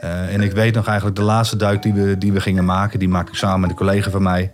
[0.00, 2.98] Eh, en ik weet nog eigenlijk de laatste duik die we, die we gingen maken,
[2.98, 4.52] die maak ik samen met een collega van mij.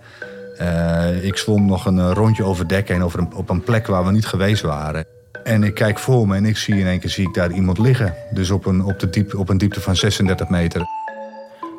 [0.58, 4.11] Eh, ik zwom nog een rondje over dek heen over op een plek waar we
[4.11, 5.04] niet geweest waren.
[5.45, 7.79] En ik kijk voor me en ik zie in één keer zie ik daar iemand
[7.79, 8.14] liggen.
[8.30, 10.82] Dus op een, op de diep, op een diepte van 36 meter.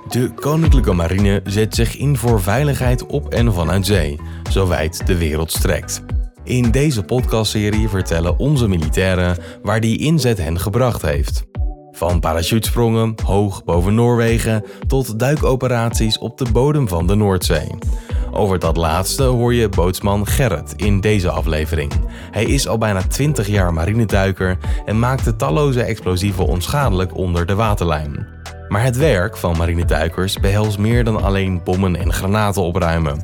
[0.09, 5.17] De Koninklijke Marine zet zich in voor veiligheid op en vanuit zee, zo wijd de
[5.17, 6.01] wereld strekt.
[6.43, 11.45] In deze podcastserie vertellen onze militairen waar die inzet hen gebracht heeft.
[11.97, 17.75] Van parachutesprongen hoog boven Noorwegen tot duikoperaties op de bodem van de Noordzee.
[18.31, 21.91] Over dat laatste hoor je bootsman Gerrit in deze aflevering.
[22.31, 28.27] Hij is al bijna 20 jaar marineduiker en maakte talloze explosieven onschadelijk onder de waterlijn.
[28.67, 33.23] Maar het werk van marineduikers behelst meer dan alleen bommen en granaten opruimen.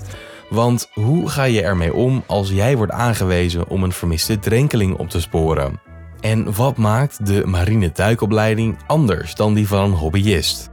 [0.49, 5.09] Want hoe ga je ermee om als jij wordt aangewezen om een vermiste drenkeling op
[5.09, 5.92] te sporen?
[6.23, 10.69] En wat maakt de marine duikopleiding anders dan die van een hobbyist?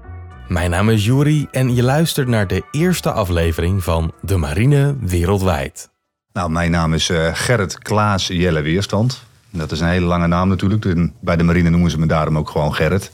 [0.49, 5.91] Mijn naam is Juri en je luistert naar de eerste aflevering van De Marine Wereldwijd.
[6.33, 9.23] Nou, mijn naam is uh, Gerrit Klaas Jelle Weerstand.
[9.51, 11.11] Dat is een hele lange naam natuurlijk.
[11.21, 13.11] Bij de marine noemen ze me daarom ook gewoon Gerrit.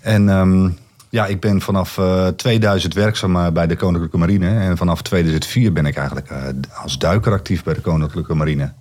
[0.00, 0.68] En ehm,
[1.08, 2.00] ja, ik ben vanaf
[2.36, 4.48] 2000 eh, werkzaam eh, bij de Koninklijke Marine.
[4.48, 6.28] En vanaf 2004 ben ik eigenlijk
[6.82, 8.72] als duiker actief bij de Koninklijke Marine.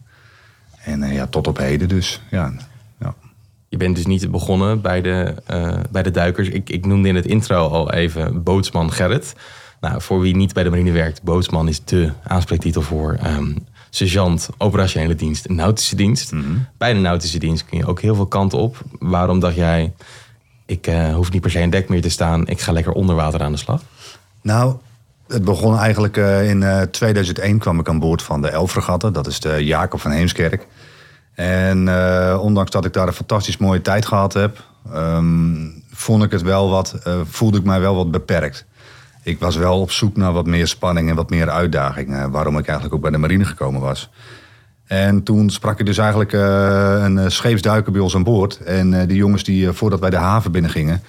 [0.84, 2.54] En ja, tot op heden dus, ja.
[3.72, 6.48] Je bent dus niet begonnen bij de, uh, bij de duikers.
[6.48, 9.36] Ik, ik noemde in het intro al even bootsman Gerrit.
[9.82, 13.56] Nou, voor wie niet bij de marine werkt, bootsman is de aanspreektitel voor um,
[13.90, 16.32] sergeant operationele dienst, nautische dienst.
[16.32, 16.44] Mhm.
[16.78, 18.82] Bij de nautische dienst kun je ook heel veel kanten op.
[19.00, 19.94] Waarom dacht jij,
[20.66, 23.16] ik uh, hoef niet per se in dek meer te staan, ik ga lekker onder
[23.16, 23.84] water aan de slag?
[24.42, 24.76] Nou,
[25.32, 29.14] het begon eigenlijk uh, in 2001 kwam ik aan boord van de Elfregatten.
[29.14, 30.68] Dat is de Jacob van Heemskerk.
[31.34, 34.64] En uh, ondanks dat ik daar een fantastisch mooie tijd gehad heb,
[34.96, 38.66] um, vond ik het wel wat, voelde ik mij wel wat beperkt.
[39.24, 42.32] Ik was wel op zoek naar wat meer spanning en wat meer uitdaging.
[42.32, 44.10] Waarom ik eigenlijk ook bij de marine gekomen was.
[44.86, 48.58] En toen sprak ik dus eigenlijk een scheepsduiker bij ons aan boord.
[48.58, 51.02] En die jongens die voordat wij de haven binnengingen,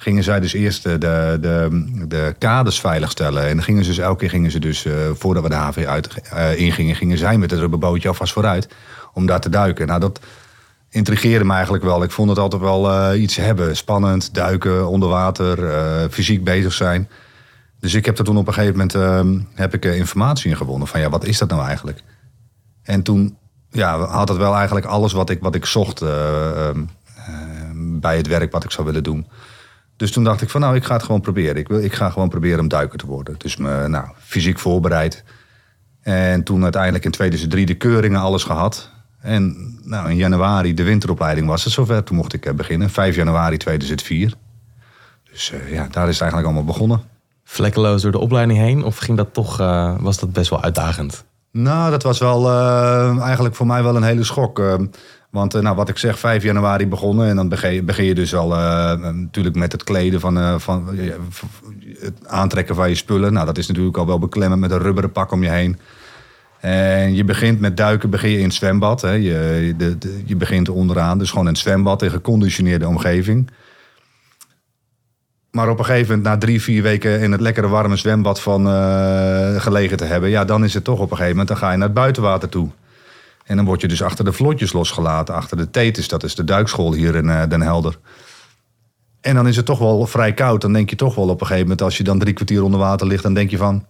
[0.00, 3.48] gingen zij dus eerst de, de, de kades veiligstellen.
[3.48, 6.08] En gingen ze dus elke keer gingen ze dus, voordat we de haven uit,
[6.56, 8.68] ingingen, gingen zij met het rubberbootje alvast vooruit
[9.12, 9.86] om daar te duiken.
[9.86, 10.20] Nou, dat
[10.90, 12.02] intrigeerde me eigenlijk wel.
[12.02, 13.76] Ik vond het altijd wel iets hebben.
[13.76, 15.58] Spannend, duiken, onder water,
[16.10, 17.08] fysiek bezig zijn.
[17.80, 20.88] Dus ik heb er toen op een gegeven moment uh, heb ik, informatie in gewonnen.
[20.88, 22.02] Van ja, wat is dat nou eigenlijk?
[22.82, 23.36] En toen
[23.70, 26.84] ja, had het wel eigenlijk alles wat ik, wat ik zocht ehm,
[27.76, 29.26] bij het werk wat ik zou willen doen.
[29.98, 31.56] Dus toen dacht ik van nou, ik ga het gewoon proberen.
[31.56, 33.34] Ik, wil, ik ga gewoon proberen om duiker te worden.
[33.38, 35.24] Dus me nou, fysiek voorbereid.
[36.00, 38.90] En toen uiteindelijk in 2003 de keuringen alles gehad.
[39.20, 42.04] En nou, in januari, de winteropleiding was het zover.
[42.04, 44.34] Toen mocht ik eh, beginnen, 5 januari 2004.
[45.30, 47.00] Dus uh, ja, daar is het eigenlijk allemaal begonnen.
[47.44, 48.84] Vlekkeloos door de opleiding heen?
[48.84, 51.24] Of ging dat toch, uh, was dat best wel uitdagend?
[51.52, 54.62] Nou, dat was wel uh, eigenlijk voor mij wel een hele schok.
[55.30, 57.28] Want nou, wat ik zeg, 5 januari begonnen.
[57.28, 57.48] En dan
[57.84, 58.48] begin je, dus al
[59.12, 60.88] natuurlijk met het kleden van, van
[62.00, 63.32] het aantrekken van je spullen.
[63.32, 65.78] Nou, dat is natuurlijk al wel beklemmend met een rubberen pak om je heen.
[66.60, 69.00] En je begint met duiken, begin je in het zwembad.
[69.00, 69.12] Hè.
[69.12, 73.50] Je, de, je begint onderaan, dus gewoon in het zwembad in geconditioneerde omgeving.
[75.50, 78.66] Maar op een gegeven moment, na drie, vier weken in het lekkere warme zwembad van
[79.60, 81.76] gelegen te hebben, ja, dan is het toch op een gegeven moment, dan ga je
[81.76, 82.70] naar het buitenwater toe.
[83.48, 86.44] En dan word je dus achter de vlotjes losgelaten, achter de Thetis, dat is de
[86.44, 87.98] duikschool hier in uh, Den Helder.
[89.20, 90.60] En dan is het toch wel vrij koud.
[90.60, 92.80] Dan denk je toch wel op een gegeven moment, als je dan drie kwartier onder
[92.80, 93.84] water ligt, dan denk je van,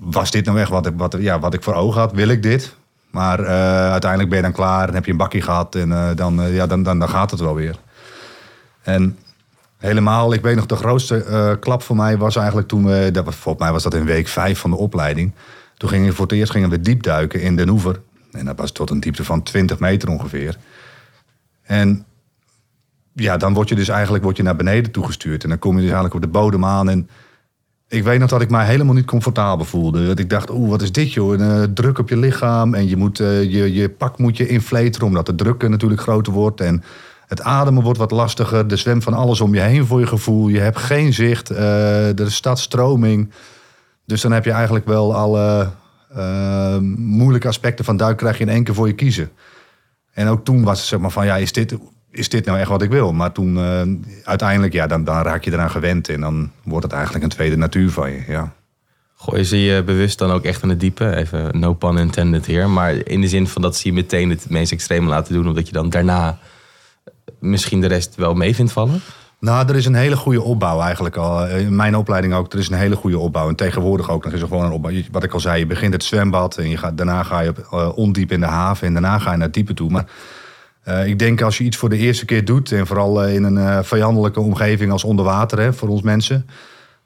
[0.00, 2.12] was dit nou echt wat ik, wat, ja, wat ik voor ogen had?
[2.12, 2.74] Wil ik dit?
[3.10, 3.46] Maar uh,
[3.90, 6.66] uiteindelijk ben je dan klaar en heb je een bakje gehad en uh, dan, ja,
[6.66, 7.76] dan, dan, dan gaat het wel weer.
[8.82, 9.18] En
[9.78, 13.64] helemaal, ik weet nog, de grootste klap voor mij was eigenlijk toen we, dat, volgens
[13.64, 15.34] mij was dat in week vijf van de opleiding.
[15.76, 18.00] Toen gingen we voor het eerst gingen we diep duiken in Den Oever.
[18.34, 20.56] En dat was tot een diepte van 20 meter ongeveer.
[21.62, 22.04] En
[23.12, 25.42] ja, dan word je dus eigenlijk word je naar beneden toegestuurd.
[25.42, 27.08] En dan kom je dus eigenlijk op de bodem aan en
[27.88, 30.06] ik weet nog dat ik mij helemaal niet comfortabel voelde.
[30.06, 31.32] Dat ik dacht, oeh, wat is dit joh?
[31.32, 34.46] Een, uh, druk op je lichaam en je, moet, uh, je, je pak moet je
[34.46, 36.60] inflateren omdat de druk natuurlijk groter wordt.
[36.60, 36.82] En
[37.26, 38.66] het ademen wordt wat lastiger.
[38.66, 40.48] Er zwemt van alles om je heen voor je gevoel.
[40.48, 41.50] Je hebt geen zicht.
[41.50, 43.30] Uh, er staat stroming.
[44.06, 45.70] Dus dan heb je eigenlijk wel alle
[46.96, 49.30] moeilijke aspecten van duik krijg je in één keer voor je kiezen.
[50.12, 51.76] En ook toen was het zeg maar van, ja, is dit,
[52.10, 53.12] is dit nou echt wat ik wil?
[53.12, 53.82] Maar toen uh,
[54.24, 57.56] uiteindelijk, ja, dan, dan raak je eraan gewend en dan wordt het eigenlijk een tweede
[57.56, 58.24] natuur van je.
[58.28, 58.52] Ja.
[59.16, 61.16] Gooi ze je bewust dan ook echt in het diepe?
[61.16, 62.70] Even no pun intended hier.
[62.70, 65.66] Maar in de zin van dat ze je meteen het meest extreme laten doen, omdat
[65.66, 66.38] je dan daarna
[67.38, 69.00] misschien de rest wel mee vindt vallen?
[69.44, 71.46] Nou, er is een hele goede opbouw eigenlijk al.
[71.46, 73.48] In mijn opleiding ook, er is een hele goede opbouw.
[73.48, 74.92] En tegenwoordig ook nog is er gewoon een opbouw.
[75.10, 77.68] Wat ik al zei, je begint het zwembad en je gaat, daarna ga je op,
[77.72, 79.90] uh, ondiep in de haven en daarna ga je naar diepe toe.
[79.90, 80.06] Maar
[80.88, 83.84] uh, ik denk als je iets voor de eerste keer doet, en vooral in een
[83.84, 86.46] vijandelijke omgeving als onder water hè, voor ons mensen,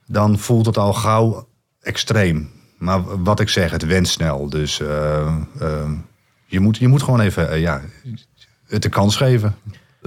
[0.07, 1.49] dan voelt het al gauw
[1.81, 2.51] extreem.
[2.79, 4.49] Maar wat ik zeg, het went snel.
[4.49, 4.77] Dus
[6.47, 7.81] je, moet, je moet gewoon even ja,
[8.67, 9.55] het de kans geven.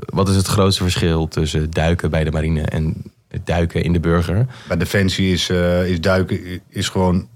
[0.06, 4.00] Wat is het grootste verschil tussen duiken bij de marine en het duiken in de
[4.00, 4.46] burger?
[4.68, 5.50] Bij Defensie is,
[5.86, 7.30] is duiken is gewoon...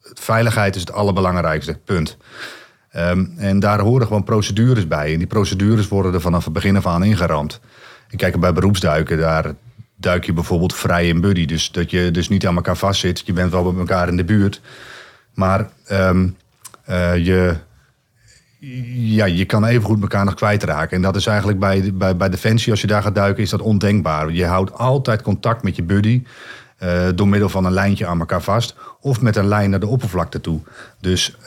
[0.00, 2.16] Veiligheid is het allerbelangrijkste, punt.
[2.96, 5.12] Um, en daar horen gewoon procedures bij.
[5.12, 7.60] En die procedures worden er vanaf het begin af aan ingeramd.
[8.08, 9.54] En kijk, bij beroepsduiken, daar
[9.96, 11.46] duik je bijvoorbeeld vrij in buddy.
[11.46, 13.22] Dus dat je dus niet aan elkaar vastzit.
[13.24, 14.60] Je bent wel met elkaar in de buurt.
[15.34, 16.36] Maar um,
[16.88, 17.56] uh, je,
[18.92, 20.96] ja, je kan even goed elkaar nog kwijtraken.
[20.96, 23.60] En dat is eigenlijk bij, bij, bij Defensie, als je daar gaat duiken, is dat
[23.60, 24.30] ondenkbaar.
[24.32, 26.22] Je houdt altijd contact met je buddy.
[26.82, 28.74] Uh, door middel van een lijntje aan elkaar vast.
[29.00, 30.60] Of met een lijn naar de oppervlakte toe.
[31.00, 31.44] Dus uh,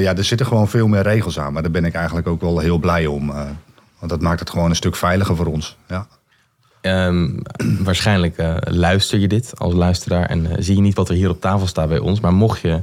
[0.00, 1.52] ja, er zitten gewoon veel meer regels aan.
[1.52, 3.28] Maar daar ben ik eigenlijk ook wel heel blij om.
[3.28, 3.36] Uh,
[3.98, 5.76] want dat maakt het gewoon een stuk veiliger voor ons.
[5.88, 6.06] Ja.
[7.06, 7.42] Um,
[7.84, 11.66] waarschijnlijk luister je dit als luisteraar en zie je niet wat er hier op tafel
[11.66, 12.20] staat bij ons.
[12.20, 12.82] Maar mocht je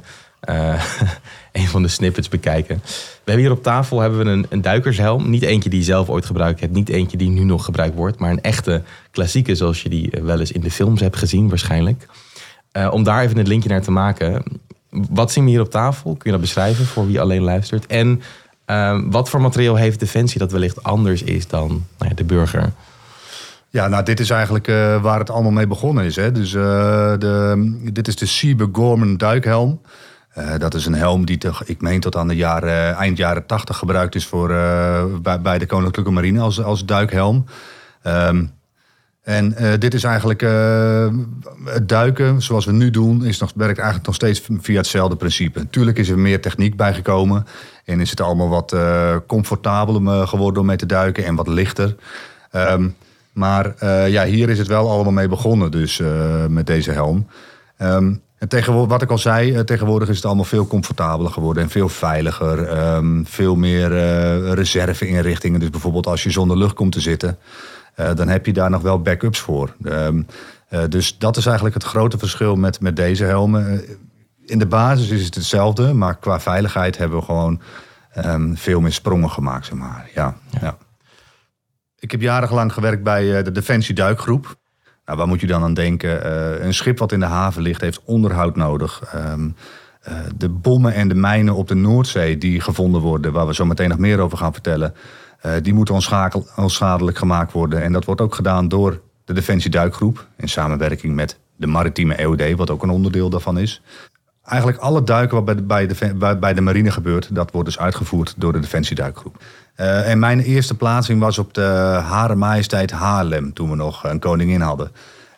[0.49, 0.83] uh,
[1.51, 2.81] een van de snippets bekijken.
[2.83, 5.29] We hebben hier op tafel hebben we een, een, duikershelm.
[5.29, 6.73] Niet eentje die je zelf ooit gebruikt hebt.
[6.73, 8.19] Niet eentje die nu nog gebruikt wordt.
[8.19, 8.81] Maar een echte
[9.11, 12.05] klassieke zoals je die wel eens in de films hebt gezien waarschijnlijk.
[12.73, 14.43] Uh, om daar even een linkje naar te maken.
[14.89, 16.11] Wat zien we hier op tafel?
[16.11, 17.85] Kun je dat beschrijven voor wie alleen luistert?
[17.85, 18.21] En
[19.09, 22.71] wat voor materiaal heeft Defensie dat wellicht anders is dan nou ja, de burger?
[23.69, 24.67] Ja, nou, dit is eigenlijk
[25.01, 26.15] waar het allemaal mee begonnen is.
[26.15, 26.31] Hè.
[26.31, 29.79] Dus, de, dit is de Sieber Gorman duikhelm.
[30.37, 33.77] Uh, dat is een helm die, ik meen, tot aan de jaren, eind jaren 80
[33.77, 35.03] gebruikt is voor, uh,
[35.41, 37.45] bij, de Koninklijke Marine als, als duikhelm.
[38.03, 38.51] Um,
[39.21, 40.41] en dit is eigenlijk
[41.65, 45.69] het duiken zoals we nu doen, is nog, werkt eigenlijk nog steeds via hetzelfde principe.
[45.69, 47.45] Tuurlijk is er meer techniek bijgekomen
[47.85, 48.75] en is het allemaal wat
[49.27, 51.95] comfortabeler geworden om mee te duiken en wat lichter.
[52.51, 52.95] Um,
[53.33, 56.01] maar ja, hier is het wel allemaal mee begonnen, dus
[56.47, 57.27] met deze helm.
[57.81, 61.63] Um, en tegenwoordig, wat ik al zei, eh, tegenwoordig is het allemaal veel comfortabeler geworden
[61.63, 62.93] en veel veiliger.
[62.95, 65.59] Um, veel meer uh, reserve-inrichtingen.
[65.59, 67.37] Dus bijvoorbeeld als je zonder lucht komt te zitten,
[67.99, 69.75] uh, dan heb je daar nog wel backups voor.
[69.83, 70.25] Um,
[70.69, 73.83] uh, dus dat is eigenlijk het grote verschil met, met deze helmen.
[74.45, 77.61] in de basis is het hetzelfde, maar qua veiligheid hebben we gewoon
[78.25, 80.09] um, veel meer sprongen gemaakt, zeg maar.
[80.15, 80.59] Ja, ja.
[80.61, 80.77] ja.
[81.99, 84.58] Ik heb jarenlang gewerkt bij de Defensie Duikgroep.
[85.09, 86.25] Nou, waar moet je dan aan denken?
[86.25, 89.13] Uh, een schip wat in de haven ligt, heeft onderhoud nodig.
[89.15, 89.55] Um,
[90.07, 93.65] uh, de bommen en de mijnen op de Noordzee die gevonden worden, waar we zo
[93.65, 94.93] meteen nog meer over gaan vertellen,
[95.45, 95.95] uh, die moeten
[96.55, 97.81] onschadelijk gemaakt worden.
[97.81, 102.55] En dat wordt ook gedaan door de Defensie Duikgroep in samenwerking met de maritieme EOD,
[102.55, 103.81] wat ook een onderdeel daarvan is.
[104.49, 105.55] Eigenlijk alle duiken wat bij
[105.87, 109.37] de, bij de, bij de marine gebeurt, dat wordt dus uitgevoerd door de Defensie Duikgroep.
[109.77, 111.61] Uh, en mijn eerste plaatsing was op de
[112.03, 114.91] Hare Majesteit Haarlem, toen we nog een koningin hadden.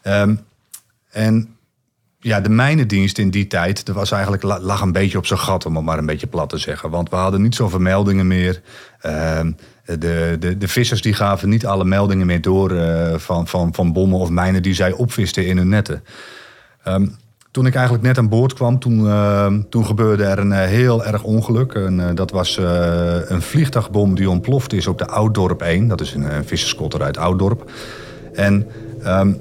[0.03, 0.39] Um,
[1.09, 1.55] en
[2.19, 5.65] ja, de mijnendienst in die tijd, dat was eigenlijk, lag een beetje op zijn gat,
[5.65, 6.89] om het maar een beetje plat te zeggen.
[6.89, 8.61] Want we hadden niet zoveel meldingen meer.
[9.05, 9.39] Uh,
[9.85, 13.93] de, de, de vissers die gaven niet alle meldingen meer door uh, van, van, van
[13.93, 16.03] bommen of mijnen die zij opvisten in hun netten.
[16.87, 17.15] Um,
[17.51, 21.05] toen ik eigenlijk net aan boord kwam, toen, uh, toen gebeurde er een uh, heel
[21.05, 21.73] erg ongeluk.
[21.73, 22.57] En, uh, dat was
[23.27, 25.87] een vliegtuigbom die ontploft is op de Ouddorp 1.
[25.87, 27.71] Dat is een, een visserskotter uit Ouddorp.
[28.33, 28.67] En
[29.05, 29.37] um,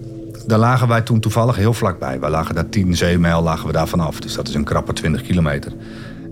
[0.47, 2.21] daar lagen wij toen toevallig heel vlakbij.
[2.21, 4.21] Wij lagen daar 10 zeemijl lagen we daar vanaf.
[4.21, 5.73] Dus dat is een krappe 20 kilometer.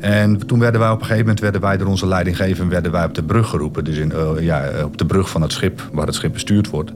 [0.01, 3.05] En toen werden wij op een gegeven moment werden wij door onze leidinggever werden wij
[3.05, 3.85] op de brug geroepen.
[3.85, 6.93] Dus in, ja, op de brug van het schip, waar het schip bestuurd wordt.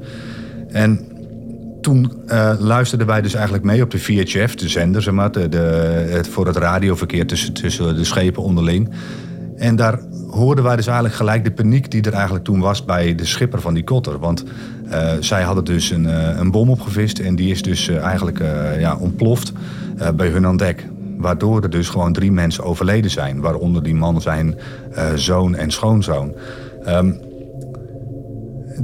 [0.68, 1.11] En
[1.82, 5.48] toen uh, luisterden wij dus eigenlijk mee op de VHF, de zender, zeg maar, de,
[6.10, 8.90] het, voor het radioverkeer tussen, tussen de schepen onderling.
[9.56, 13.14] En daar hoorden wij dus eigenlijk gelijk de paniek die er eigenlijk toen was bij
[13.14, 14.18] de schipper van die kotter.
[14.18, 14.44] Want
[14.90, 18.38] uh, zij hadden dus een, uh, een bom opgevist en die is dus eigenlijk
[18.78, 19.52] ja, ontploft
[20.14, 20.86] bij hun aan dek.
[21.16, 23.40] Waardoor er dus gewoon drie mensen overleden zijn.
[23.40, 24.58] Waaronder die man zijn
[25.14, 26.34] zoon en schoonzoon.
[26.88, 27.20] Um,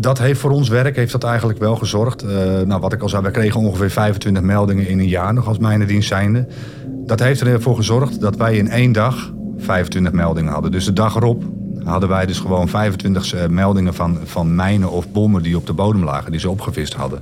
[0.01, 2.25] dat heeft voor ons werk heeft dat eigenlijk wel gezorgd.
[2.25, 5.47] Uh, nou, wat ik al zei, we kregen ongeveer 25 meldingen in een jaar nog
[5.47, 6.47] als mijnendienst zijnde.
[6.87, 10.71] Dat heeft ervoor gezorgd dat wij in één dag 25 meldingen hadden.
[10.71, 11.43] Dus de dag erop
[11.85, 15.73] hadden wij dus gewoon 25 uh, meldingen van, van mijnen of bommen die op de
[15.73, 17.21] bodem lagen, die ze opgevist hadden.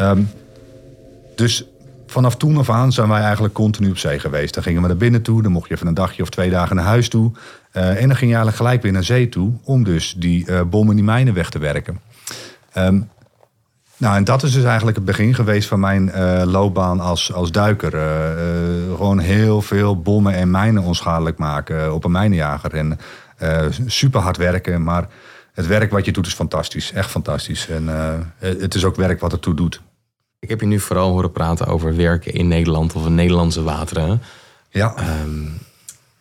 [0.00, 0.28] Um,
[1.34, 1.64] dus
[2.10, 4.54] vanaf toen af aan zijn wij eigenlijk continu op zee geweest.
[4.54, 6.76] Dan gingen we naar binnen toe, dan mocht je even een dagje of twee dagen
[6.76, 7.32] naar huis toe.
[7.72, 10.60] Uh, en dan ging je eigenlijk gelijk weer naar zee toe om dus die uh,
[10.62, 12.00] bommen, die mijnen weg te werken.
[12.76, 13.08] Um,
[13.96, 17.50] Nou, en dat is dus eigenlijk het begin geweest van mijn uh, loopbaan als, als
[17.50, 17.90] duiker.
[18.96, 22.74] Gewoon heel veel bommen en mijnen onschadelijk maken op een mijnenjager.
[22.74, 22.98] En
[23.86, 25.08] super hard werken, maar
[25.52, 26.92] het werk wat je doet is fantastisch.
[26.92, 27.68] Echt fantastisch.
[27.68, 27.88] En
[28.38, 29.80] het is ook werk wat ertoe doet.
[30.40, 34.22] Ik heb je nu vooral horen praten over werken in Nederland of in Nederlandse wateren.
[34.70, 34.94] Ja.
[35.22, 35.58] Um,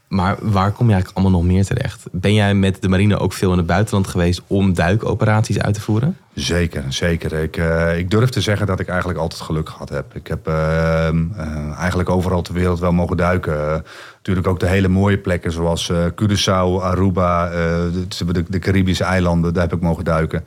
[0.08, 2.04] maar waar kom je eigenlijk allemaal nog meer terecht?
[2.12, 5.82] Ben jij met de marine ook veel in het buitenland geweest om duikoperaties uit te
[5.82, 6.18] voeren?
[6.34, 7.34] Zeker, zeker.
[7.34, 10.16] Ik, uh, ik durf te zeggen dat ik eigenlijk altijd geluk gehad heb.
[10.16, 13.84] Ik heb uh, uh, eigenlijk overal ter wereld wel mogen duiken.
[14.16, 19.54] natuurlijk ook de hele mooie plekken zoals Curaçao, Aruba, de, de, Caribische eilanden.
[19.54, 20.46] Daar heb ik mogen duiken.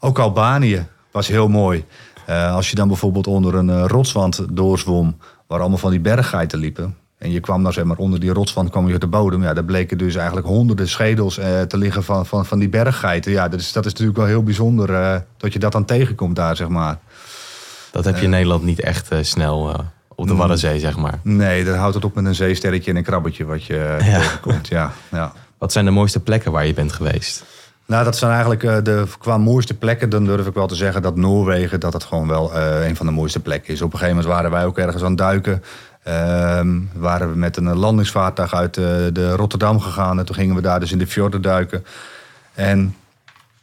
[0.00, 1.84] Ook Albanië was heel mooi.
[2.26, 5.16] Als je dan bijvoorbeeld onder een rotswand doorzwom...
[5.46, 8.70] waar allemaal van die berggeiten liepen en je kwam dan zeg maar onder die rotswand
[8.70, 9.42] kwam je op de bodem.
[9.42, 13.32] Ja, daar bleken dus eigenlijk honderden schedels eh, te liggen van, van, van die berggeiten.
[13.32, 16.36] Ja, dat is, dat is natuurlijk wel heel bijzonder eh, dat je dat dan tegenkomt
[16.36, 16.98] daar, zeg maar.
[17.92, 20.38] Dat heb je in Nederland niet echt eh, snel op de mm.
[20.38, 21.18] Waddenzee, zeg maar.
[21.22, 24.18] Nee, dan houdt het op met een zeesterretje en een krabbetje wat je ja.
[24.18, 24.68] tegenkomt.
[24.68, 25.32] Ja, ja.
[25.58, 27.44] Wat zijn de mooiste plekken waar je bent geweest?
[27.86, 30.08] Nou, dat zijn eigenlijk de, qua mooiste plekken.
[30.08, 33.12] Dan durf ik wel te zeggen dat Noorwegen dat het gewoon wel een van de
[33.12, 33.82] mooiste plekken is.
[33.82, 35.62] Op een gegeven moment waren wij ook ergens aan het duiken.
[36.04, 40.18] Ehm, waren we met een landingsvaartuig uit de, de, Rotterdam gegaan.
[40.18, 41.84] En toen gingen we daar dus in de fjorden duiken.
[42.54, 42.96] En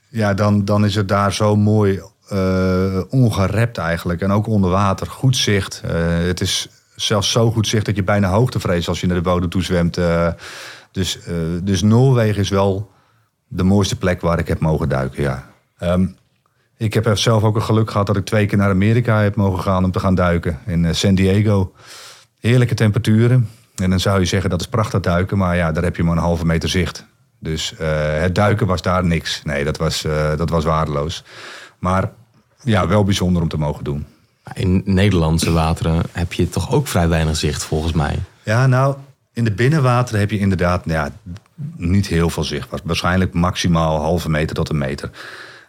[0.07, 2.01] ja, dan, dan is het daar zo mooi
[2.33, 4.21] uh, ongerept eigenlijk.
[4.21, 5.07] En ook onder water.
[5.07, 5.81] Goed zicht.
[5.85, 5.91] Uh,
[6.27, 9.49] het is zelfs zo goed zicht dat je bijna hoogtevrees als je naar de bodem
[9.49, 9.97] toe zwemt.
[9.97, 10.27] Uh,
[10.91, 11.19] dus,
[11.63, 12.90] dus Noorwegen is wel
[13.53, 15.49] de mooiste plek waar ik heb mogen duiken, ja.
[15.79, 16.15] Um,
[16.77, 19.63] ik heb zelf ook een geluk gehad dat ik twee keer naar Amerika heb mogen
[19.63, 20.59] gaan om te gaan duiken.
[20.65, 21.73] In San Diego
[22.39, 23.49] heerlijke temperaturen.
[23.75, 26.15] En dan zou je zeggen dat is prachtig duiken, maar ja, daar heb je maar
[26.15, 27.05] een halve meter zicht.
[27.39, 27.87] Dus uh,
[28.19, 29.41] het duiken was daar niks.
[29.43, 31.23] Nee, dat was, uh, dat was waardeloos.
[31.79, 32.11] Maar
[32.63, 34.05] ja, wel bijzonder om te mogen doen.
[34.53, 38.19] In Nederlandse wateren heb je toch ook vrij weinig zicht, volgens mij.
[38.43, 38.95] Ja, nou,
[39.33, 41.33] in de binnenwateren heb je inderdaad nou ja,
[41.75, 42.69] niet heel veel zicht.
[42.83, 45.09] Waarschijnlijk maximaal halve meter tot een meter.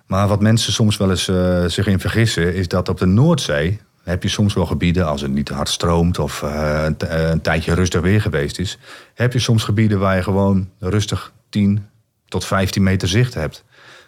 [0.07, 3.81] Maar wat mensen soms wel eens uh, zich in vergissen, is dat op de Noordzee,
[4.03, 7.75] heb je soms wel gebieden, als het niet te hard stroomt of uh, een, tijdje
[7.75, 8.79] rustig weer geweest is,
[9.15, 11.87] heb je soms gebieden waar je gewoon rustig 10
[12.29, 13.65] tot 15 meter zicht hebt.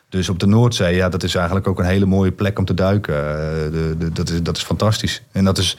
[0.08, 2.74] Dus op de Noordzee, ja, dat is eigenlijk ook een hele mooie plek om te
[2.74, 3.14] duiken.
[3.72, 5.22] De, dat, is, dat is fantastisch.
[5.32, 5.76] En dat is,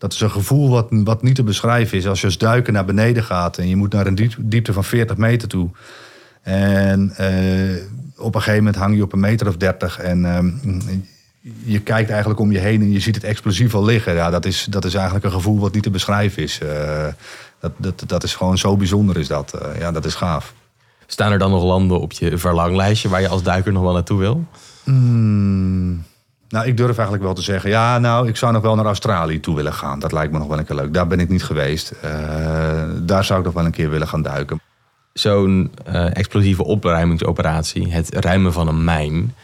[0.00, 2.06] dat is een gevoel wat, wat niet te beschrijven is.
[2.06, 5.16] Als je als duiken naar beneden gaat en je moet naar een diepte van 40
[5.16, 5.68] meter toe.
[6.42, 7.10] En
[8.16, 10.50] op een gegeven moment hang je op een meter of 30 en ehm,
[11.64, 14.14] je kijkt eigenlijk om je heen en je ziet het explosief al liggen.
[14.14, 16.60] Ja, dat, is, dat is eigenlijk een gevoel wat niet te beschrijven is.
[16.62, 17.06] Uh,
[17.60, 19.54] dat, dat, dat is gewoon zo bijzonder is dat.
[19.54, 20.54] Uh, ja, dat is gaaf.
[21.06, 24.18] Staan er dan nog landen op je verlanglijstje waar je als duiker nog wel naartoe
[24.18, 24.44] wil?
[24.84, 26.04] Mm,
[26.50, 27.70] nou, ik durf eigenlijk wel te zeggen...
[27.70, 29.98] ja, nou, ik zou nog wel naar Australië toe willen gaan.
[29.98, 30.94] Dat lijkt me nog wel een keer leuk.
[30.94, 31.92] Daar ben ik niet geweest.
[32.04, 32.10] Uh,
[33.02, 34.60] daar zou ik nog wel een keer willen gaan duiken.
[35.12, 35.72] Zo'n
[36.12, 39.34] explosieve opruimingsoperatie, het ruimen van een mijn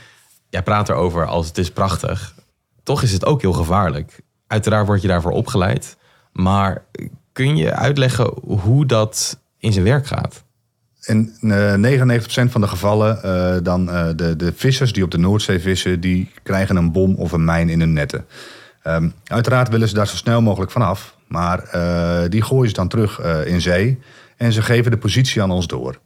[0.56, 2.34] jij praat erover als het is prachtig.
[2.82, 4.20] Toch is het ook heel gevaarlijk.
[4.46, 5.96] Uiteraard word je daarvoor opgeleid.
[6.32, 6.84] Maar
[7.32, 10.44] kun je uitleggen hoe dat in zijn werk gaat?
[11.06, 15.10] In uh, eh, 99% van de gevallen, uh, dan uh, de, de vissers die op
[15.10, 18.26] de Noordzee vissen, die krijgen een bom of een mijn in hun netten.
[18.86, 21.60] Um, uiteraard willen ze daar zo snel mogelijk vanaf, maar
[22.28, 23.98] die gooien ze dan terug in zee
[24.36, 25.98] en ze geven de positie aan ons door.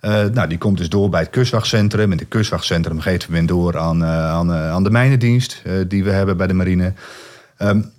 [0.00, 2.12] Nou, die komt dus door bij het kustwachtcentrum.
[2.12, 6.46] En het kustwachtcentrum geeft hem door aan, aan, aan de mijnendienst die we hebben bij
[6.46, 6.92] de marine.
[7.58, 7.90] Um,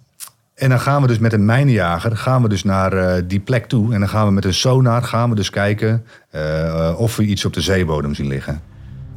[0.60, 3.94] en dan gaan we dus met een mijnenjager gaan we dus naar die plek toe.
[3.94, 6.06] En dan gaan we met een sonar gaan we dus kijken
[6.98, 8.62] of we iets op de zeebodem zien liggen.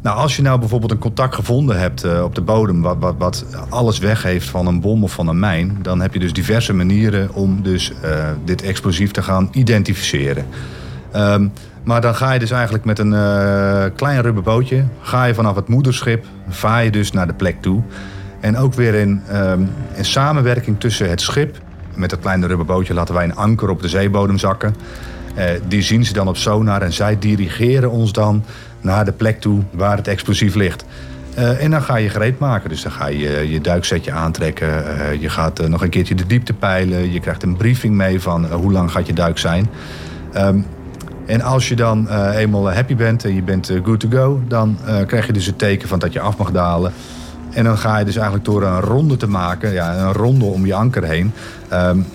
[0.03, 2.83] Nou, als je nou bijvoorbeeld een contact gevonden hebt op de bodem...
[2.83, 5.79] Wat, wat, wat alles weggeeft van een bom of van een mijn...
[5.83, 7.93] dan heb je dus diverse manieren om dus
[8.45, 10.47] dit explosief te gaan identificeren.
[11.17, 11.53] Um,
[11.85, 13.15] maar dan ga je dus eigenlijk met een
[13.95, 14.85] klein rubberbootje...
[15.01, 17.83] ga je vanaf het moederschip, vaar je dus naar de plek toe.
[18.43, 21.59] En ook weer in, um, in samenwerking tussen het schip...
[21.95, 24.75] met het kleine rubberbootje laten wij een anker op de zeebodem zakken.
[25.39, 28.45] Uh, die zien ze dan op sonar en zij dirigeren ons dan
[28.81, 30.85] naar de plek toe waar het explosief ligt.
[31.39, 32.69] Uh, en dan ga je gereed maken.
[32.69, 34.85] Dus dan ga je je duiksetje aantrekken.
[35.21, 37.13] Je gaat nog een keertje de diepte peilen.
[37.13, 39.69] Je krijgt een briefing mee van hoe lang gaat je duik zijn.
[40.37, 40.67] Um,
[41.27, 45.27] en als je dan eenmaal happy bent en je bent good to go, dan krijg
[45.27, 46.93] je dus het teken van dat je af mag dalen.
[47.53, 50.67] En dan ga je dus eigenlijk door een ronde te maken, ja, een ronde om
[50.67, 51.33] je anker heen,
[51.73, 52.07] um,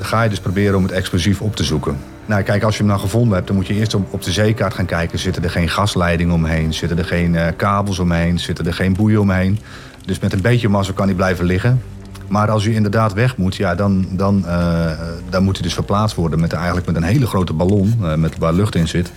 [0.00, 1.96] ga je dus proberen om het explosief op te zoeken.
[2.26, 4.74] Nou, kijk, als je hem dan gevonden hebt, dan moet je eerst op, de zeekaart
[4.74, 5.18] gaan kijken.
[5.18, 6.74] Zitten er geen gasleidingen omheen?
[6.74, 8.38] Zitten er geen kabels omheen?
[8.38, 9.58] Zitten er geen boeien omheen?
[10.06, 11.80] Dus met een beetje massa kan hij blijven liggen.
[12.28, 14.90] Maar als u inderdaad weg moet, ja, dan, dan, uh,
[15.28, 18.38] dan moet hij dus verplaatst worden met, eigenlijk met een hele grote ballon uh, met,
[18.38, 19.12] waar lucht in zit.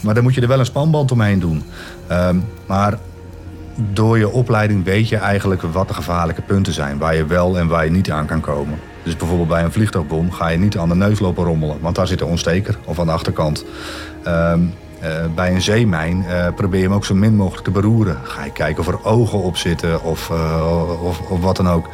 [0.00, 1.62] Maar dan moet je er wel een spanband omheen doen.
[2.10, 2.28] Uh,
[2.66, 2.98] maar
[3.74, 6.98] door je opleiding weet je eigenlijk wat de gevaarlijke punten zijn.
[6.98, 8.78] Waar je wel en waar je niet aan kan komen.
[9.02, 11.76] Dus bijvoorbeeld bij een vliegtuigbom ga je niet aan de neus lopen rommelen.
[11.80, 13.64] Want daar zit een ontsteker of aan de achterkant.
[14.26, 14.54] Uh,
[15.34, 18.18] bij een zeemijn uh, probeer je hem ook zo min mogelijk te beroeren.
[18.22, 21.88] Ga je kijken of er ogen op zitten of, uh, of, wat dan ook.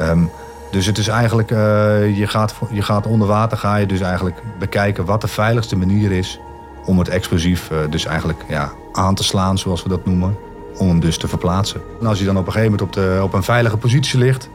[0.00, 0.30] Um,
[0.70, 5.04] dus het is eigenlijk, je, gaat, je gaat onder water, ga je dus eigenlijk bekijken
[5.04, 6.40] wat de veiligste manier is
[6.84, 10.36] om het explosief dus eigenlijk ja, aan te slaan, zoals we dat noemen
[10.78, 11.80] om hem dus te verplaatsen.
[12.00, 14.48] En als hij dan op een gegeven moment op, de, op een veilige positie ligt,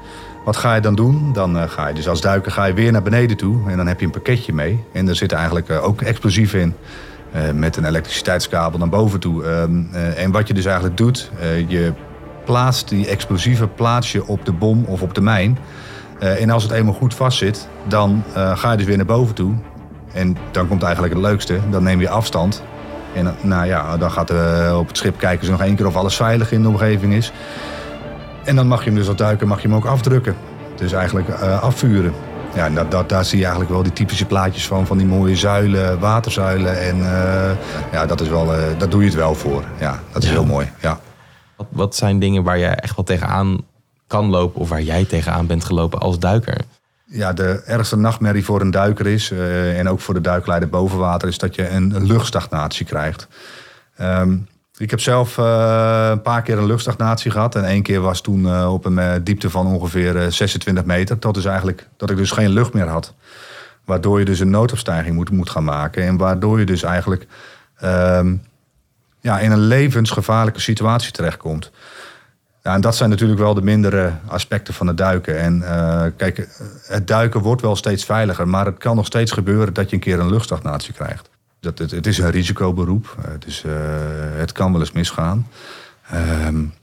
[0.45, 1.33] wat ga je dan doen?
[1.33, 3.87] Dan uh, ga je dus als duiker ga je weer naar beneden toe en dan
[3.87, 4.83] heb je een pakketje mee.
[4.91, 6.75] En daar zit eigenlijk uh, ook explosief in.
[7.35, 9.43] Uh, met een elektriciteitskabel naar boven toe.
[9.43, 11.31] Ehm, en wat je dus eigenlijk doet,
[11.67, 11.93] je
[12.45, 15.57] plaatst die explosieve plaats je op de bom of op de mijn.
[16.19, 19.53] en als het eenmaal goed vastzit, dan ga je dus weer naar boven toe.
[20.13, 21.59] En dan komt eigenlijk het leukste.
[21.69, 22.63] Dan neem je afstand
[23.13, 25.95] en nou ja, dan gaat er op het schip kijken ze nog één keer of
[25.95, 27.31] alles veilig in de omgeving is.
[28.43, 30.35] En dan mag je hem dus als duiker mag je hem ook afdrukken.
[30.75, 32.13] Dus eigenlijk uh, afvuren.
[32.55, 35.07] Ja, en dat, dat, daar zie je eigenlijk wel die typische plaatjes van, van die
[35.07, 36.81] mooie zuilen, waterzuilen.
[36.81, 37.51] En uh,
[37.91, 39.63] ja, dat, is wel, uh, dat doe je het wel voor.
[39.79, 40.35] Ja, dat is ja.
[40.35, 40.71] heel mooi.
[40.81, 40.99] Ja.
[41.55, 43.61] Wat, wat zijn dingen waar je echt wel tegenaan
[44.07, 46.57] kan lopen of waar jij tegenaan bent gelopen als duiker?
[47.05, 50.97] Ja, de ergste nachtmerrie voor een duiker is, uh, en ook voor de duikleider boven
[50.97, 53.27] water, is dat je een luchtstagnatie krijgt.
[54.01, 57.55] Um, ik heb zelf uh, een paar keer een luchtstagnatie gehad.
[57.55, 61.19] En één keer was toen uh, op een diepte van ongeveer 26 meter.
[61.19, 63.13] Dat is eigenlijk dat ik dus geen lucht meer had.
[63.85, 66.03] Waardoor je dus een noodopstijging moet, moet gaan maken.
[66.03, 67.27] En waardoor je dus eigenlijk
[67.83, 68.41] um,
[69.19, 71.71] ja, in een levensgevaarlijke situatie terechtkomt.
[72.63, 75.39] Ja, en dat zijn natuurlijk wel de mindere aspecten van het duiken.
[75.39, 76.47] En uh, kijk,
[76.87, 80.01] het duiken wordt wel steeds veiliger, maar het kan nog steeds gebeuren dat je een
[80.01, 81.29] keer een luchtstagnatie krijgt.
[81.59, 83.73] Dat, het, het is een risicoberoep, het, uh,
[84.37, 85.47] het kan wel eens misgaan.
[86.45, 86.73] Um,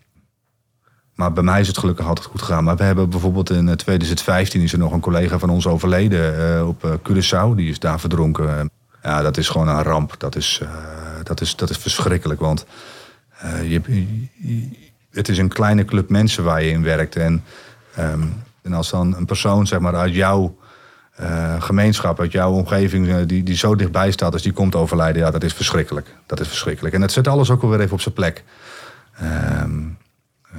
[1.15, 2.65] maar bij mij is het gelukkig altijd goed gegaan.
[2.65, 7.01] Maar we hebben bijvoorbeeld in 2015 is er nog een collega van ons overleden op
[7.09, 7.55] Curaçao.
[7.55, 8.71] Die is daar verdronken.
[9.03, 10.15] Ja, dat is gewoon een ramp.
[10.19, 10.61] Dat is,
[11.23, 12.67] dat is, dat is verschrikkelijk, want
[13.63, 13.81] je,
[14.37, 17.17] je het is een kleine club mensen waar je in werkt.
[17.17, 17.45] En,
[17.99, 20.57] um, en als dan een persoon zeg maar, uit jouw
[21.21, 25.23] uh, gemeenschap, uit jouw omgeving, uh, die, die zo dichtbij staat als die komt overlijden,
[25.23, 26.15] ja, dat is verschrikkelijk.
[26.27, 26.95] Dat is verschrikkelijk.
[26.95, 28.45] En het zet alles ook alweer even op zijn plek.
[29.63, 29.99] Um,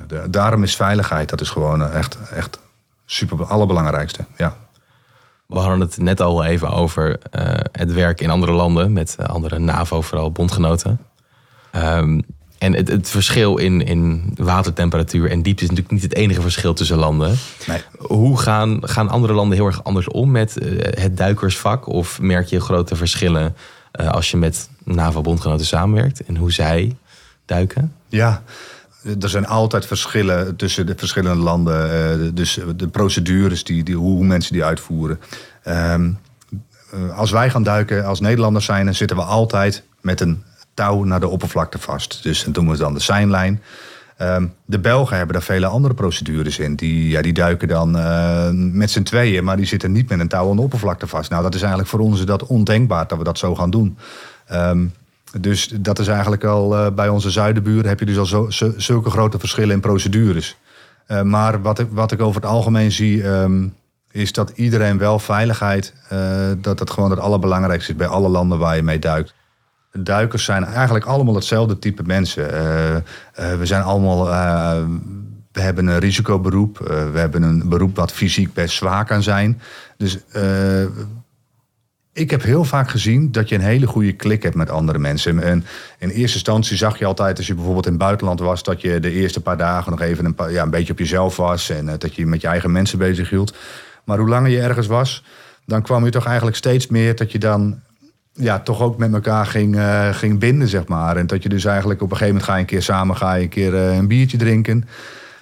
[0.08, 2.60] de, daarom is veiligheid, dat is gewoon echt, echt
[3.06, 4.26] super, allerbelangrijkste.
[4.38, 4.56] Ja.
[5.46, 7.20] We hadden het net al even over
[7.72, 11.00] het werk in andere landen, met andere NAVO, vooral bondgenoten.
[11.76, 12.24] Um,
[12.62, 16.74] en het, het, verschil in, in watertemperatuur en diepte is natuurlijk niet het enige verschil
[16.74, 17.38] tussen landen.
[17.67, 17.82] Nee.
[17.97, 21.88] Hoe gaan, gaan andere landen heel erg anders om met uh, het duikersvak?
[21.88, 23.56] Of merk je grote verschillen
[24.00, 26.95] uh, als je met NAVO-bondgenoten samenwerkt en hoe zij
[27.45, 27.93] duiken?
[28.08, 28.43] Ja,
[29.21, 32.21] er zijn altijd verschillen tussen de verschillende landen.
[32.24, 35.19] Uh, dus de procedures, die, die, hoe mensen die uitvoeren.
[35.67, 36.17] Um,
[37.15, 40.43] als wij gaan duiken als Nederlanders zijn, dan zitten we altijd met een
[40.89, 42.24] naar de oppervlakte vast.
[42.24, 43.62] Dus dat doen we dan de seinlijn.
[44.22, 46.76] Um, de Belgen hebben daar vele andere procedures in.
[46.76, 50.28] Die, ja, die duiken dan uh, met z'n tweeën, maar die zitten niet met een
[50.28, 51.30] touw aan de oppervlakte vast.
[51.30, 53.98] Nou, dat is eigenlijk voor ons dat ondenkbaar dat we dat zo gaan doen.
[54.52, 54.94] Um,
[55.39, 59.10] dus dat is eigenlijk al uh, bij onze zuidenburen heb je dus al zo, zulke
[59.10, 60.58] grote verschillen in procedures.
[61.08, 63.74] Uh, maar wat ik, wat ik over het algemeen zie, um,
[64.12, 65.94] is dat iedereen wel veiligheid,
[66.62, 69.34] dat dat gewoon het allerbelangrijkste is bij alle landen waar je mee duikt
[69.91, 72.54] duikers zijn eigenlijk allemaal hetzelfde type mensen.
[72.54, 73.01] Uh, uh,
[73.58, 74.30] we zijn allemaal.
[74.30, 74.84] Uh,
[75.51, 76.77] we hebben een risicoberoep.
[77.13, 79.62] we hebben een beroep wat fysiek best zwaar kan zijn.
[79.97, 80.17] Dus
[82.13, 85.43] ik heb heel vaak gezien dat je een hele goede klik hebt met andere mensen.
[85.43, 85.65] En
[85.99, 88.99] in eerste instantie zag je altijd, als je bijvoorbeeld in het buitenland was, dat je
[88.99, 91.69] de eerste paar dagen nog even een beetje op jezelf was.
[91.69, 93.54] En dat je met je eigen mensen bezig hield.
[94.04, 95.23] Maar hoe langer je ergens was,
[95.65, 97.82] dan kwam je toch eigenlijk steeds meer dat je dan
[98.34, 101.17] ja, toch ook met elkaar ging, uh, ging binden, zeg maar.
[101.17, 103.34] En dat je dus eigenlijk op een gegeven moment ga je een keer samen ga
[103.34, 104.88] je een keer uh, een biertje drinken.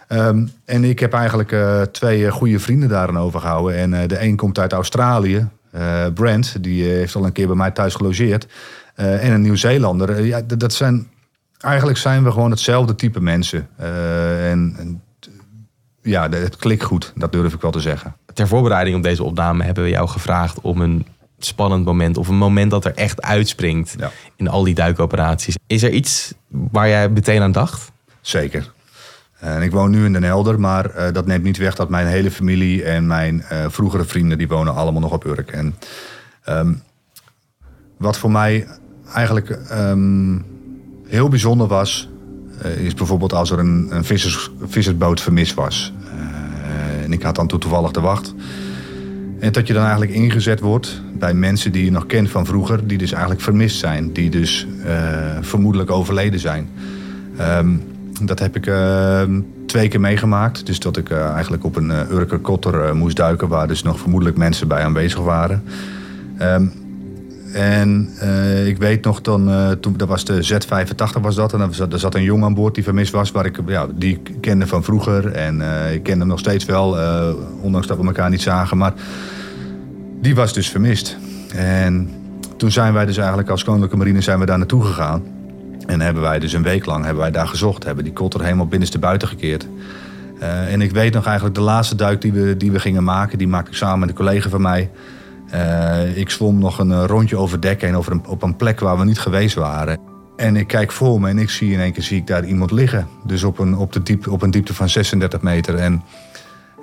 [0.07, 3.75] Um, en ik heb eigenlijk uh, twee goede vrienden daarin overgehouden.
[3.75, 5.47] En de een komt uit Australië,
[6.13, 8.47] Brent, die heeft al een keer bij mij thuis gelogeerd.
[8.95, 10.25] en een Nieuw-Zeelander.
[10.25, 11.07] ja, dat zijn,
[11.57, 13.67] eigenlijk zijn we gewoon hetzelfde type mensen.
[13.77, 15.01] en, en
[16.01, 18.15] ja, het klikt goed, dat durf ik wel te zeggen.
[18.33, 21.05] Ter voorbereiding op deze opname hebben we jou gevraagd om een
[21.45, 23.95] spannend moment of een moment dat er echt uitspringt
[24.35, 25.55] in al die duikoperaties.
[25.67, 27.91] Is er iets waar jij meteen aan dacht?
[28.21, 28.71] Zeker.
[29.39, 32.31] En ik woon nu in Den Helder, maar dat neemt niet weg dat mijn hele
[32.31, 35.51] familie en mijn vroegere vrienden, die wonen allemaal nog op Urk.
[35.51, 35.75] En
[36.43, 36.73] ehm,
[37.97, 38.67] wat voor mij
[39.13, 40.37] eigenlijk ehm,
[41.07, 42.09] heel bijzonder was,
[42.77, 45.93] is bijvoorbeeld als er een, een vissers, vissersboot vermist was.
[47.03, 48.33] en ik had dan toevallig de wacht.
[49.39, 52.87] En dat je dan eigenlijk ingezet wordt bij mensen die je nog kent van vroeger,
[52.87, 54.91] die dus eigenlijk vermist zijn, die dus uh,
[55.41, 56.69] vermoedelijk overleden zijn.
[57.41, 57.81] Um,
[58.21, 59.21] dat heb ik uh,
[59.65, 60.65] twee keer meegemaakt.
[60.65, 63.99] Dus dat ik uh, eigenlijk op een uh, Urker Kotter moest duiken, waar dus nog
[63.99, 65.63] vermoedelijk mensen bij aanwezig waren.
[66.41, 66.71] Um,
[67.53, 68.09] en
[68.65, 71.53] ik weet nog, dan, toen, dat was de Z85 was dat.
[71.53, 73.87] En er zat, er zat een jongen aan boord die vermist was, waar ik, ja,
[73.95, 75.31] die kende van vroeger.
[75.31, 75.61] En
[75.93, 76.97] ik kende hem nog steeds wel,
[77.61, 78.77] ondanks dat we elkaar niet zagen.
[78.77, 78.93] Maar
[80.21, 81.17] die was dus vermist.
[81.55, 82.09] En
[82.57, 85.23] toen zijn wij dus eigenlijk als Koninklijke Marine zijn we daar naartoe gegaan.
[85.85, 87.83] En hebben wij dus een week lang hebben wij daar gezocht.
[87.83, 89.67] Hebben die kotter helemaal binnenste buiten gekeerd.
[90.39, 93.37] En ik weet nog eigenlijk de laatste duik die we, die we gingen maken.
[93.37, 94.89] Die maakte ik samen met een collega van mij.
[95.53, 98.97] Uh, ik zwom nog een rondje over dek heen over een, op een plek waar
[98.97, 99.99] we niet geweest waren.
[100.39, 102.71] En ik kijk voor me en ik zie in één keer zie ik daar iemand
[102.71, 103.07] liggen.
[103.23, 105.75] Dus op een, op de diep, op een diepte van 36 meter.
[105.75, 106.03] En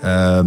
[0.05, 0.40] uh,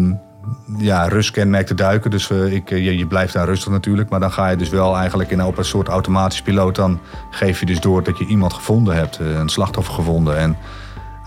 [0.77, 2.12] ja, rust kenmerkt duiken.
[2.12, 4.10] Dus uh, ik, je, je, blijft daar rustig natuurlijk.
[4.10, 6.75] Maar dan ga je dus wel eigenlijk in, op een soort automatisch piloot.
[6.75, 9.19] Dan geef je dus door dat je iemand gevonden hebt.
[9.19, 10.38] Een slachtoffer gevonden.
[10.38, 10.58] En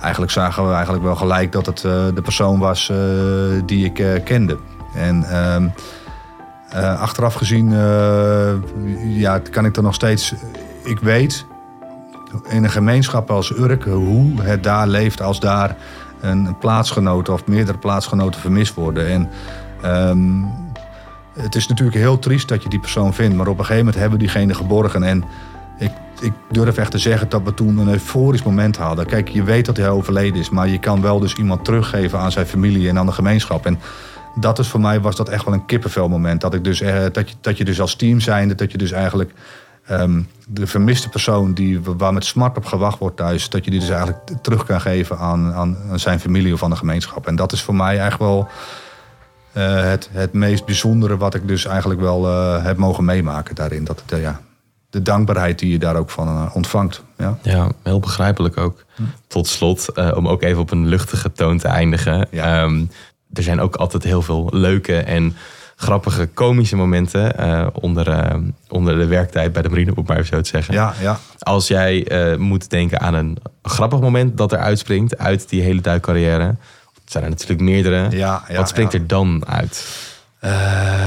[0.01, 1.79] eigenlijk zagen we eigenlijk wel gelijk dat het
[2.15, 2.93] de persoon was
[3.67, 4.59] die ik kende.
[4.95, 5.25] En
[6.73, 7.71] ehm, achteraf gezien
[9.05, 10.35] ja, kan ik er nog steeds...
[10.85, 11.47] Ik weet
[12.49, 15.77] in een gemeenschap als Urk hoe het daar leeft als daar
[16.21, 19.09] een plaatsgenoot of meerdere plaatsgenoten vermist worden.
[19.09, 19.29] En
[20.09, 20.51] um,
[21.35, 24.01] het is natuurlijk heel triest dat je die persoon vindt, maar op een gegeven moment
[24.01, 25.03] hebben we diegene geborgen.
[25.03, 25.25] En
[25.79, 29.07] ik, ik durf echt te zeggen dat we toen een euforisch moment hadden.
[29.07, 32.33] Kijk, je weet dat hij overleden is, maar je kan wel dus iemand teruggeven aan
[32.33, 33.67] zijn familie en aan de gemeenschap.
[33.67, 33.81] En
[34.35, 36.41] dat is voor mij was dat echt wel een kippenvelmoment.
[36.41, 38.93] Dat, ik dus, eh, dat, je, dat je dus als team zijnde, dat je dus
[38.93, 39.33] eigenlijk
[39.91, 43.81] Um, de vermiste persoon die, waar met smart op gewacht wordt thuis, dat je die
[43.81, 47.27] dus eigenlijk terug kan geven aan, aan, zijn familie of aan de gemeenschap.
[47.27, 48.49] En dat is voor mij eigenlijk wel
[49.57, 53.85] uh, het, het meest bijzondere wat ik dus eigenlijk wel uh, heb mogen meemaken daarin.
[53.85, 54.41] Dat uh, ja,
[54.91, 57.03] de dankbaarheid die je daar ook van ontvangt.
[57.19, 57.39] Ja.
[57.43, 58.85] ja, heel begrijpelijk ook.
[58.95, 59.03] Hm.
[59.27, 62.29] Tot slot, om ook even op een luchtige toon te eindigen.
[62.31, 62.63] Ja.
[62.63, 62.91] Um,
[63.33, 65.37] er zijn ook altijd heel veel leuke en
[65.77, 70.29] grappige, komische momenten uh, onder, uh, onder de werktijd bij de marine, moet maar even
[70.29, 70.75] zo te zeggen.
[70.75, 71.19] Ja, ja.
[71.39, 75.81] Als jij uh, moet denken aan een grappig moment dat er uitspringt uit die hele
[75.81, 76.45] duikcarrière.
[77.05, 78.11] Het zijn er natuurlijk meerdere.
[78.11, 80.11] Ja, ja, Wat springt er dan uit?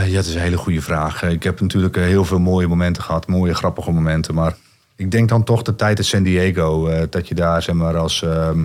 [0.05, 1.23] ja, dat is een hele goede vraag.
[1.23, 4.33] Ik heb natuurlijk heel veel mooie momenten gehad, mooie grappige momenten.
[4.33, 4.55] Maar
[4.95, 6.89] ik denk dan toch de tijd in San Diego.
[7.09, 8.59] dat je daar zeg maar als ehm,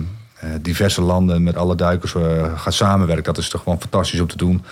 [0.61, 2.15] diverse landen met alle duikers
[2.55, 3.23] gaat samenwerken.
[3.23, 4.63] Dat is toch gewoon fantastisch om te doen.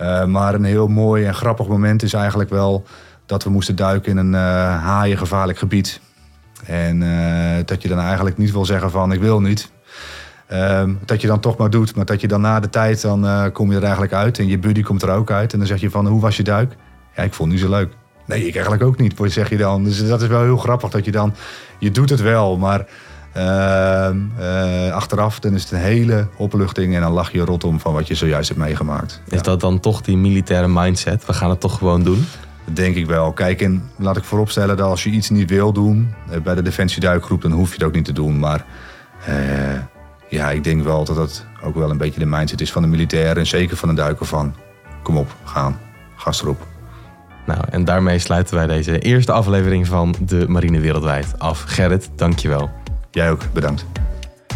[0.00, 2.84] Uh, maar een heel mooi en grappig moment is eigenlijk wel
[3.26, 4.34] dat we moesten duiken in een
[4.78, 6.00] haaiengevaarlijk gebied.
[6.66, 6.98] En
[7.64, 9.70] dat je dan eigenlijk niet wil zeggen van ik wil niet.
[10.46, 11.94] Ehm, dat je dan toch maar doet.
[11.94, 14.38] Maar dat je dan na de tijd, dan kom je er eigenlijk uit.
[14.38, 15.52] En je buddy komt er ook uit.
[15.52, 16.76] En dan zeg je van hoe was je duik?
[17.16, 17.92] Ja, ik vond het niet zo leuk.
[18.26, 19.84] Nee, ik eigenlijk ook niet, zeg je dan.
[19.84, 21.34] Dus dat is wel heel grappig dat je dan...
[21.78, 22.86] Je doet het wel, maar
[24.92, 28.06] achteraf dan is het een hele opluchting en dan lach je rot om van wat
[28.06, 29.20] je zojuist hebt meegemaakt.
[29.28, 31.26] Is dat dan toch die militaire mindset?
[31.26, 32.26] We gaan het toch gewoon doen?
[32.64, 33.32] Dat denk ik wel.
[33.32, 36.62] Kijk, en laat ik vooropstellen dat als je iets niet wil doen eh, bij de
[36.62, 38.38] Defensie Duikgroep, dan hoef je het ook niet te doen.
[38.38, 38.64] Maar
[39.28, 39.34] uh,
[40.28, 42.88] ja, ik denk wel dat dat ook wel een beetje de mindset is van de
[42.88, 44.54] militair en zeker van de duiker van
[45.02, 45.78] kom op, gaan,
[46.16, 46.66] gas erop.
[47.46, 51.62] Nou, en daarmee sluiten wij deze eerste aflevering van de Marine Wereldwijd af.
[51.66, 52.70] Gerrit, dankjewel.
[53.12, 53.86] Jij ook, bedankt.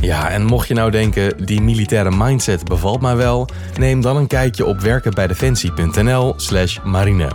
[0.01, 4.27] Ja, en mocht je nou denken, die militaire mindset bevalt mij wel, neem dan een
[4.27, 7.29] kijkje op werkenbijdefensie.nl/slash marine.